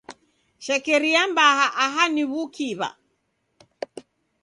[0.65, 2.89] Shekeria mbaa aha ni w'ukiw'a.